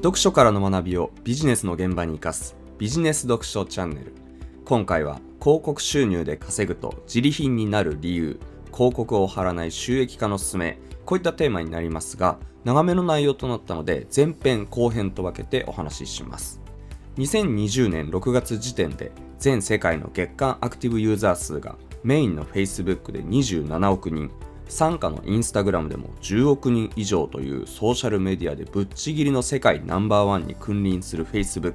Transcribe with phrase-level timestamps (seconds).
[0.00, 4.14] 読書からの学びをビジネスの現場に生かすビジネス読書チャンネル。
[4.64, 8.40] 今回は広告収入で稼ぐと自利品になる理由
[8.72, 16.62] 広告を貼らない収益化のすすめこういったテーマになりますが長めの内容となったので前編後編と分けてお話しします。
[17.18, 24.30] 2020年6月時点で全世界の月間アクティブユーザー数がメインの Facebook で27億人。
[24.70, 31.74] 傘下のインスタグラムでも10億人以上というソーシャルメディアでぶっちぎりの世界ナンバーワンに君臨する Facebook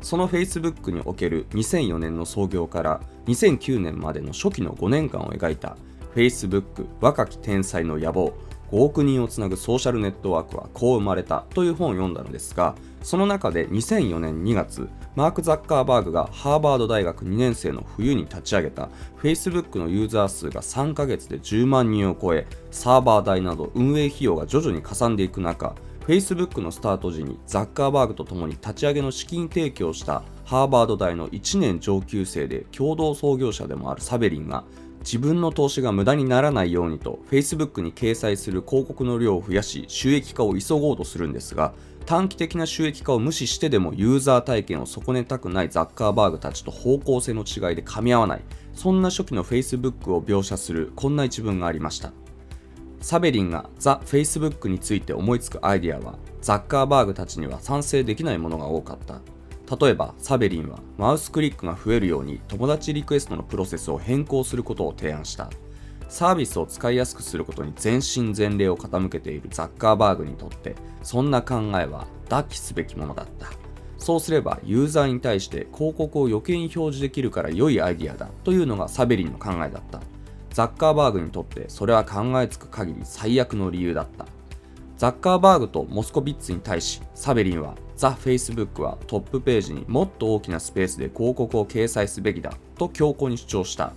[0.00, 5.76] その Facebook における2004年の創業から2009年までの初期の5年間を描いた
[6.14, 8.32] Facebook 若き天才の野望。
[8.70, 18.88] 5億人をつなぐソーシャルネットワークはこう生まれたという本を読んだのですがその中で2004年2月マーク・ザッカーバーグがハーバード大学2年生の冬に立ち上げた
[19.22, 25.74] Facebook のユーザー数が3ヶ月で10万人を超えサーバー代など運営費用が徐々にかさんでいく中
[26.06, 34.64] Facebook のスタート時にザッカーバーグと共に立ち上げの資金提供したハーバード大の1年上級生で共同創業者でもあるサベリンが
[35.00, 41.72] 自分の投資が無駄にならないようにと Facebook に掲載する広告の量を増やし収益化を急ごうとするんですが
[42.06, 48.42] 短期的な収益化を無視してでもユーザー体験を損ねたくないザッカーバーグたちと方向性の違いで噛み合わない。
[48.74, 52.12] そんな初期の Facebook を描写するこんな一文がありました。
[53.00, 59.20] サベリンがザ・フェイスブックについて思いつくアイディアはザッカーバーグたちには賛成できないものが多かった。
[59.78, 65.48] 例えばサベリンはマウスクリックが増えるように友達リクエストのプロセスを変更することを提案した。
[66.08, 73.46] サービスを使いやすくすることに全身全霊を傾けているザッカーバーグにとってそんな考えは脱起すべきものだった。
[73.96, 80.00] そうすればユーザーに対して広告を余計に表示できるから良いアイディアだというのがサベリンの考えだった。
[80.52, 84.26] ザッカーバーグにとってそれは考えつく限り最悪の理由だった。
[84.96, 93.92] ザッカーバーグとモスコビッツに対しサベリンはザ・フェイスブックはトップページにもっと大きなスペースで広告を掲載すべきだと強硬に主張した。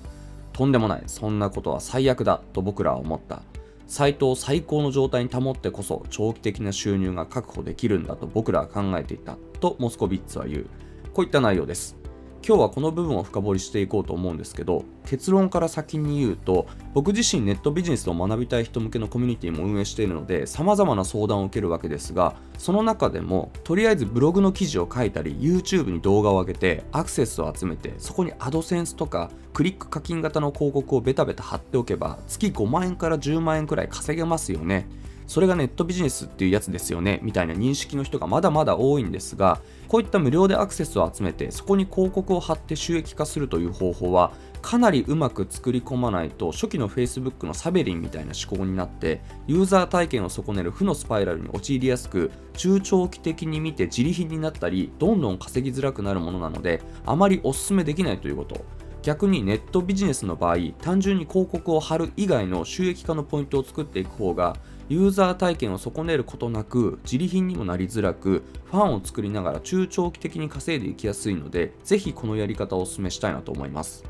[0.52, 1.04] とんでもない。
[1.08, 2.42] そんなことは最悪だ。
[2.52, 3.44] と僕らは思った。
[3.88, 9.38] サイトを最高の状態に保ってこそ長期的な収入が確保できるんだと僕らは考えていた。
[9.62, 10.66] とモスコビッツは言う。
[11.14, 12.03] こういった内容です。
[12.46, 34.88] 今日はこの部分を深掘りしていこうと思うんですけど結論から先に言うと僕自身ネットビジネスを学びたい人向けのコミュニティも運営しているので様々な相談を受けるわけですがその中でもとりあえずブログの記事を書いたり YouTube に動画を上げてアクセスを集めてそこにアドセンスとかクリック課金型の広告をベタベタ貼っておけば月5万円から10万円くらい稼げますよね。
[35.28, 58.84] それがネットビジネスっていうやつですよねみたいな認識の人がまだまだ多いんですがこういった無料でアクセスを集めてそこに広告を貼って収益化するという方法はかなりうまく作り込まないと初期の Facebook のサベリンみたいな思考になってユーザー体験を損ねる負のスパイラルに陥りやすく中長期的に見て自利品になったりどんどん稼ぎづらくなるものなのであまりお勧めできないということ。
[59.04, 64.56] 逆にネットビジネスの場合単純に広告を貼る以外の収益化のポイントを作っていく方が
[64.90, 74.04] ユーザー体験を損ねることなく自利品にもなりづらくファンを作りながら中長期的に稼いでいきやすいのでぜひこのやり方をお勧めしたいなと思います。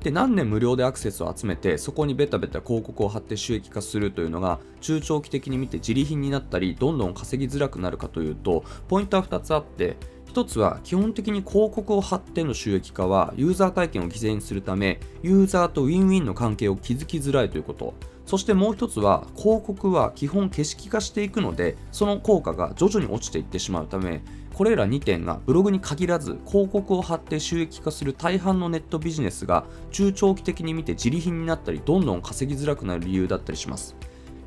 [0.00, 9.96] で何年無料でアクセスを集めてそこにベタベタ広告を貼って収益化するというのが中長期的に見て自利品になったりどんどん稼ぎづらくなるかというとポイントは2つあって
[10.32, 17.94] 1つは基本的に広告を貼っての収益化はユーザー体験を犠牲にするためユーザーとウィンウィンの関係を築きづらいということ。
[18.26, 24.22] そしてもう一つは広告は基本景色化していくのでその効果が徐々に落ちていってしまうため
[24.54, 33.96] これら2点がブログに限らず広告を貼って収益化する大半のネットビジネスが中長期的に見て自利品になったりどんどん稼ぎづらくなる理由だったりします。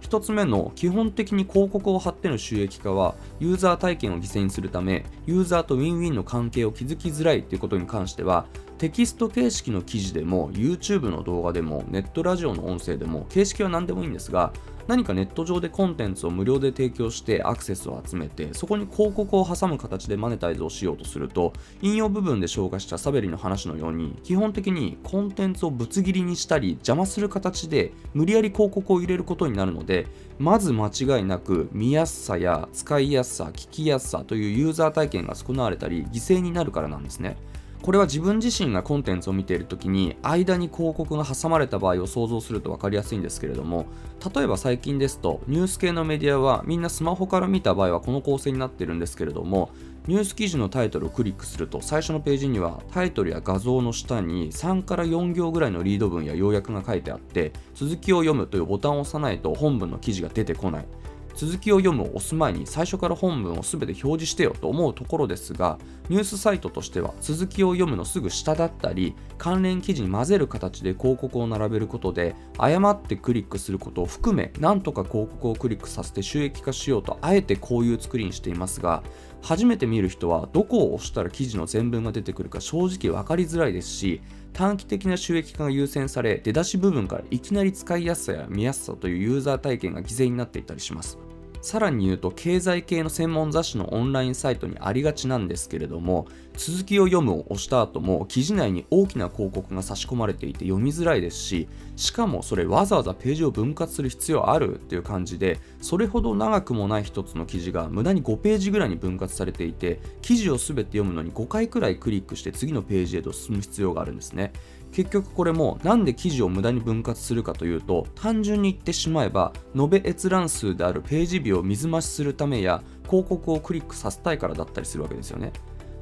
[0.04, 8.46] 1つ目の基本的に広告を貼っての収益化はユーザー体験を犠牲にするためユーザーとウィンウィンの関係を築きづらいということに関しては
[8.78, 14.52] テキスト形式の記事でも YouTube の動画でもネットラジオの音声でも形式は何でもいいんですが
[14.88, 37.38] 何かネット上でコンテンツを無料で提供してアクセスを集めてそこに広告を挟む形でマネタイズをしようとすると引用部分で紹介したサベリの話のように基本的にコンテンツをぶつ切りにしたり邪魔する形で無理やり広告を入れることになるのでまず間違いなく見やすさや使いやすさ聞きやすさというユーザー体験が損なわれたり犠牲になるからなんですね。
[37.84, 43.88] これは自分自身がコンテンツを見ている時に間に広告が挟まれた場合を想像すると分かりやすいんですけれども
[44.34, 49.70] 例えば最近ですとニュース系のメディアはみんなスマホから見た場合はこの構成になってるんですけれども
[50.08, 60.86] ニュース記事のタイトルをクリックすると最初のページにはタイトルや画像の下に3から4行ぐらいのリード文や要約が書いてあって続きを読むというボタンを押さないと本文の記事が出てこない。
[61.36, 79.04] 続きを読むを押す前に最初から本文を全て表示してよと思うところですがニュースサイトとしては続きを読むのすぐ下だったり関連記事に混ぜる形で広告を並べることで誤ってクリックすることを含めなんとか広告をクリックさせて収益化しようとあえてこういう作りにしていますが
[79.44, 84.22] 初めて見る人はどこを押したら記事の全文が出てくるか正直分かりづらいですし
[84.54, 91.18] 短期的な収益化が優先され出だし部分からいきなり使いやすさや見やすさというユーザー体験が犠牲になっていたりします。
[91.64, 96.28] さらに言うと経済系の専門雑誌のオンラインサイトにありがちなんですけれども
[96.58, 114.52] 続きを読むを押した後も記事内に大きな広告が差し込まれていて読みづらいですししかもそれわざわざページを分割する必要あるっていう感じでそれほど長くもない一つの記事が無駄に5ページぐらいに分割されていて記事を全て読むのに5回くらいクリックして次のページへと進む必要があるんですね。
[114.94, 125.52] 結局これもなんで記事を無駄に分割するかというと単純に言ってしまえば延べ閲覧数であるページ日を水増しするためや広告をクリックさせたいからだったりするわけですよね。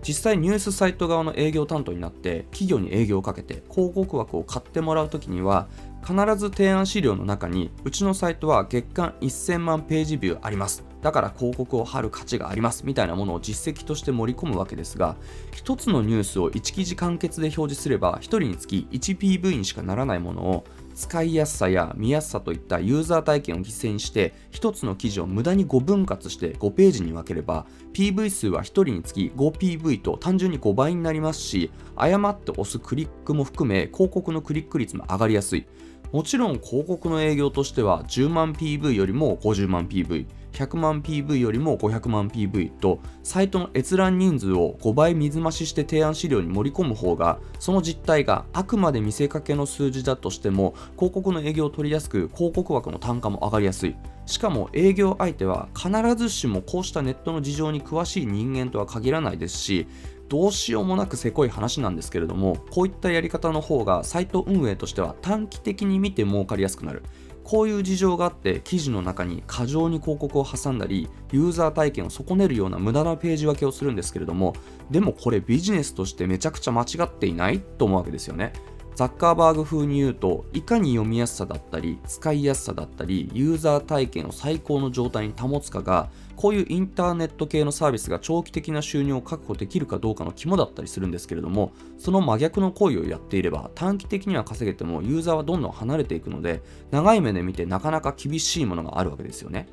[0.04, 5.68] 実際ニュースサイト側の営業担当になって企業に営業をかけて広告枠を買ってもらう時には
[6.02, 10.91] 必ず提案資料の中にうちのサイトは月間1000万ページビューあります。
[11.02, 15.16] だから広告を貼る価値がありますみたいなものを実績として盛り込むわけですが
[15.54, 20.64] 1つのニュースを1記事完結で表示すれば1人につき 1PV にしかならないものを
[20.94, 35.66] 使いやすさや見やすさといったユーザー体験を犠牲にして1つの記事を無駄に5分割して5ページに分ければ PV 数は1人につき 5PV と単純に5倍になりますし誤って押すクリックも含め広告のクリック率も上がりやすい。
[36.12, 53.96] もちろん広告の営業としては10万 PV よりも50万 PV 100万 PV よりも500万 PV とサイトの閲覧人数を5倍水増しして提案資料に盛り込む方がその実態があくまで見せかけの数字だとしても広告の営業を取りやすく広告枠の単価も上がりやすい。
[54.26, 59.88] しかも営業相手は必ずしもこうしたネットの事情に詳しい人間とは限らないですし
[60.32, 67.04] どうしようもなくせこい話なんですけれどもこういったやり方の方がサイト運営としては短期的に見て儲かりやすくなる。
[67.44, 74.54] こういう事情があって記事の中に過剰に広告を挟んだりユーザー体験を損ねるような無駄なページ分けをするんですけれども
[74.90, 78.54] でもこれビジネスとしてめちゃくちゃ間違っていないと思うわけですよね。
[78.96, 99.68] ザッカーバーグ風に言うといかに読みやすさだったり使いやすさだったりユーザー体験を最高の状態に保つかがこういうインターネット系のサービスが長期的な収入を確保できるかどうかの肝だったりするんですけれどもその真逆の行為をやっていれば短期的には稼げてもユーザーはどんどん離れていくので長い目で見てなかなか厳しいものがあるわけですよね。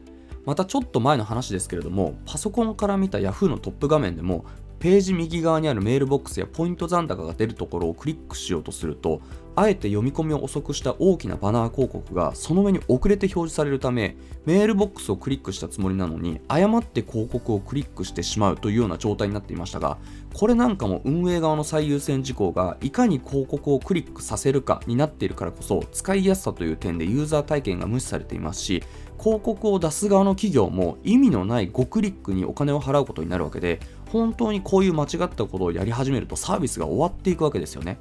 [0.45, 4.47] またちょっと前の話ですけれどもパソコンから見た Yahoo のトップ画面でも
[4.79, 9.21] ページ右側にあるメールボックスやポイント残高が出るところをクリックしようとすると
[9.57, 14.17] あえて読み込みを遅くした大きなバナー広告がその上に遅れて表示されるため
[14.47, 19.99] メールボックスをクリックしたつもりなのに誤って広告をクリックしてしまうというような状態になっていましたが
[20.33, 28.85] これなんかも運営側の最優先事項がいかに広告をクリックさせるかになっているからこそ使いやすさという点でユーザー体験が無視されていますし
[29.19, 33.81] 広告を出す側の企業も意味のない5クリックにお金を払うことになるわけで
[34.11, 37.99] 本当にこういう間違ったことをやり始めるとサービスが終わっていくわけですよね。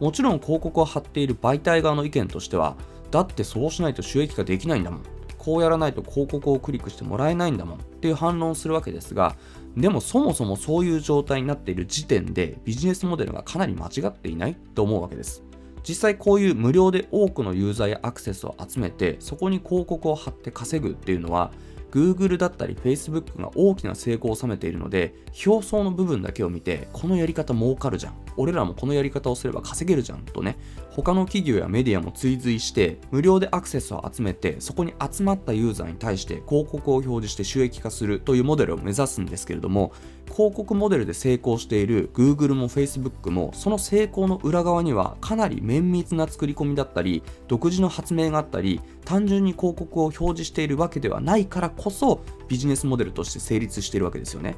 [0.00, 2.76] もちろん広告を貼っている媒体側の意見としては
[3.10, 5.02] だってそうしないと収益化できないんだもん。
[5.38, 7.78] こうやらないと広告をクリックしてもらえないんだもん。
[7.78, 9.36] っていう反論をするわけですが
[9.76, 15.45] でもそもそもそういう状態になっている時点でビジネスモデルがかなり間違っていないと思うわけです。
[15.88, 21.52] 実際こういう無料で多くのユーザーやアクセスを集めてそこに広告を貼って稼ぐっていうのは
[21.92, 25.14] Google だったり Facebook が大きな成功を収めているので
[25.46, 28.26] 表層の部分だけを見てこのやり方儲かるじゃん。
[28.36, 30.58] 俺らもこのやり方をすれば稼げるじゃんとね
[30.90, 39.92] 他の企業やメディアも追随して無料でアクセスを集めてそこに集まったユーザーに対して広告を表示して収益化するというモデルを目指すんですけれども
[40.36, 54.56] 広告モデルで成功している Google も Facebook もその成功の裏側にはかなり綿密な作り込みだったり独自の発明があったり単純に広告を表示しているわけではないからこそビジネスモデルとして成立しているわけですよね。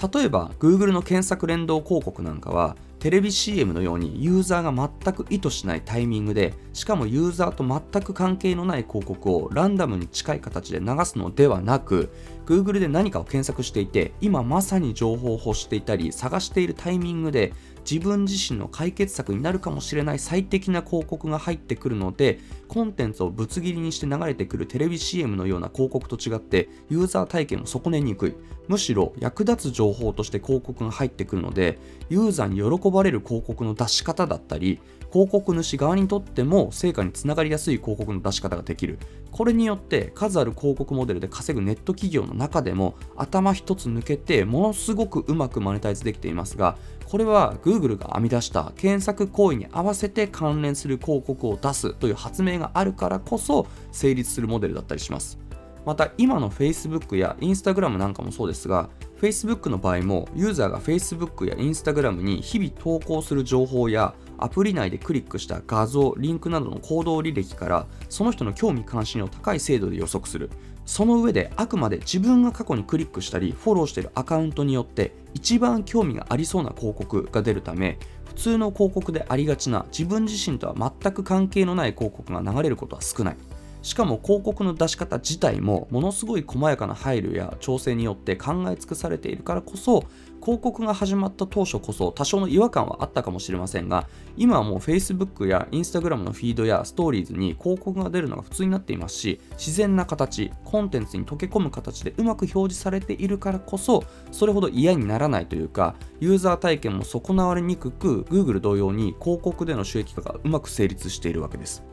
[0.00, 12.10] 例えば Google の検索連動広告なんかはテレビ CM のようにユーザーが全く意図しないタイミングでしかもユーザーと全く関係のない広告をランダムに近い形で流すのではなく
[12.44, 17.54] Google で何かを検索していて今まさに情報を欲していたり探しているタイミングで
[17.90, 22.38] 自分自身の解決策になるかもしれない最適な広告が入ってくるので
[22.68, 28.34] コンテンツをぶつ切りにして流れてくるテレビ CM のような広告と違ってユーザー体験も損ねにくい。
[28.70, 31.76] むしろ役立つ情報として広告が入ってくるので
[32.08, 34.78] ユーザーに喜ばれる広告の出し方だったり
[35.12, 39.00] 広告主側にとっても成果につながりやすい広告の出し方ができる。
[39.32, 55.38] これによって数ある広告モデルで稼ぐネット企業の中でも頭一つ抜けてものすごくうまくマネタイズできていますがこれは Google が編み出した検索行為に合わせて関連する広告を出すという発明があるからこそ成立するモデルだったりします。
[55.86, 70.50] また今の Facebook や Instagram なんかもそうですが Facebook の場合もユーザーが Facebook や Instagram に日々投稿する情報やアプリ内でクリックした画像、リンクなどの行動履歴からその人の興味関心を高い精度で予測する。
[70.86, 83.36] その上であくまで自分が過去にクリックしたりフォローしているアカウントによって一番興味がありそうな広告が出るため普通の広告でありがちな自分自身とは全く関係のない広告が流れることは少ない。
[83.82, 90.04] しかも広告の出し方自体もものすごい細やかな配慮や調整によって考え尽くされているからこそ
[90.42, 111.89] 広告が始まった当初こそ多少の違和感はあったかもしれませんが今はもう Facebook や Instagram のフィードやストーリーズに広告が出るのが普通になっていますし自然な形コンテンツに溶け込む形でうまく表示されているからこそそれほど嫌にならないというかユーザー体験も損なわれにくく Google 同様に広告での収益化がうまく成立しているわけです。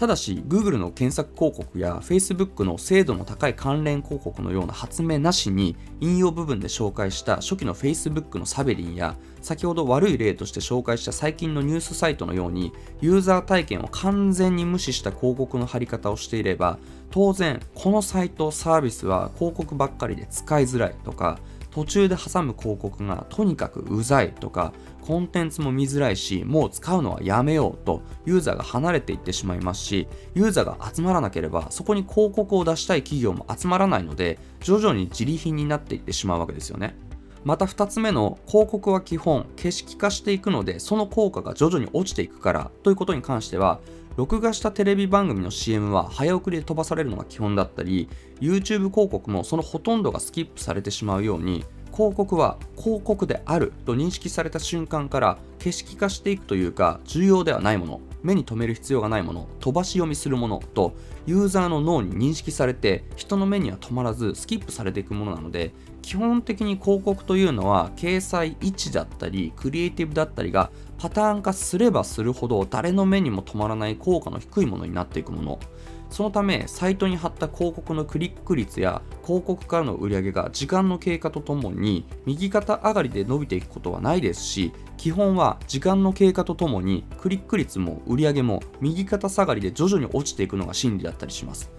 [0.00, 16.78] ただし Google の検索広告や Facebook の精度の高い関連広告のような発明なしに引用部分で紹介した初期の Facebook のサベリンや先ほど悪い例として紹介した最近のニュースサイトのようにユーザー体験を完全に無視した広告の貼り方をしていれば
[17.10, 21.38] 当然このサイトサービスは広告ばっかりで使いづらいとか
[21.70, 36.94] 途中で挟む広告がとにかくうざいとかコンテンツも見づらいしもう使うのはやめようとユーザーが離れていってしまいますしユーザーが集まらなければそこに広告を出したい企業も集まらないので徐々に自利品になっていってしまうわけですよね。
[37.44, 43.80] また2つ目の広告は基本景色化していくのでその効果が徐々に落ちていくからということに関しては
[44.16, 48.08] 録画したテレビ番組の CM は早送りで飛ばされるのが基本だったり
[48.40, 58.00] YouTube 広告もそのほとんどがスキップされてしまうように広告は広告であると認識された瞬間から景色化していくというか重要ではないもの。
[58.22, 60.94] 目に留める必要がないもの飛ばし読みするものと
[61.26, 65.72] ユーザーの脳に認識されて人の目には止まらずスキップされていくものなので
[66.02, 75.60] 基本的に広告というのは掲載位置だったりクリエイティブだったりがパターン化すればするほど誰の目にも止まらない効果の低いものになっていくもの。
[76.10, 91.70] そのためサイトに貼った広告のクリック率や広告からの売り上げが時間の経過とともに右肩上がりで伸びていくことはないですし基本は時間の経過とともにクリック率も売り上げも右肩下がりで徐々に落ちていくのが真理だったりします。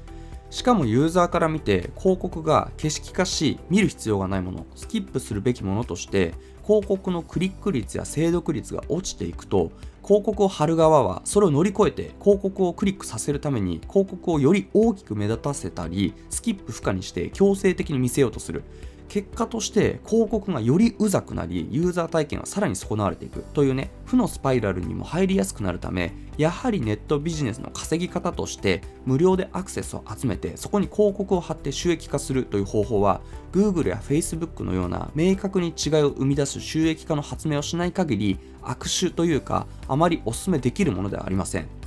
[0.52, 6.34] しかもユーザーから見て広告が景色化し見る必要がないものスキップするべきものとして
[6.64, 9.72] 広告のクリック率や精読率が落ちていくと
[10.04, 18.64] 広告を貼る側はそれを乗り越えて広告をクリックさせるために広告をより大きく目立たせたりスキップ不可にして強制的に見せようとする。
[19.12, 23.44] 結果として広告がよりうざくなりユーザー体験はさらに損なわれていく。
[23.54, 33.20] というね負のスパイラルにも入りやすくなるためやはりネットビジネスの稼ぎ方として無料でアクセスを集めてそこに広告を貼って収益化するという方法は
[33.52, 41.81] Google や Facebook のような明確に違いを生み出す収益化の発明をしない限り悪手というかあまりお勧めできるものではありません。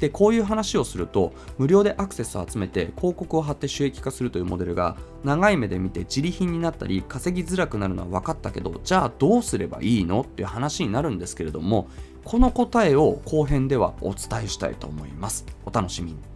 [0.00, 11.88] でこういう話をすると無料でアクセスを集めて広告を貼って収益化するというモデルが長い目で見て自利品になったり稼ぎづらくなるのは分かったけどじゃあどうすればいいのっていう話になるんですけれども
[12.24, 15.46] この答えを後編ではお伝えしたいと思います。
[15.64, 16.35] お楽しみに。